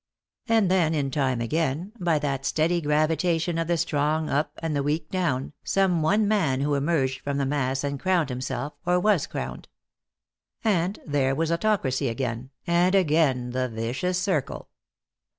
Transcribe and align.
And 0.47 0.71
then 0.71 0.95
in 0.95 1.11
time 1.11 1.41
again, 1.41 1.91
by 1.99 2.17
that 2.17 2.43
steady 2.43 2.81
gravitation 2.81 3.59
of 3.59 3.67
the 3.67 3.77
strong 3.77 4.31
up 4.31 4.53
and 4.63 4.75
the 4.75 4.81
weak 4.81 5.11
down, 5.11 5.53
some 5.63 6.01
one 6.01 6.27
man 6.27 6.61
who 6.61 6.73
emerged 6.73 7.21
from 7.21 7.37
the 7.37 7.45
mass 7.45 7.83
and 7.83 7.99
crowned 7.99 8.29
himself, 8.29 8.73
or 8.83 8.99
was 8.99 9.27
crowned. 9.27 9.67
And 10.63 10.97
there 11.05 11.35
was 11.35 11.51
autocracy 11.51 12.09
again, 12.09 12.49
and 12.65 12.95
again 12.95 13.51
the 13.51 13.69
vicious 13.69 14.17
circle. 14.17 14.69